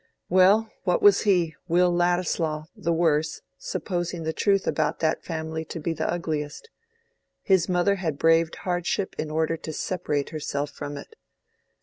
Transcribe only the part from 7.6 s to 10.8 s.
mother had braved hardship in order to separate herself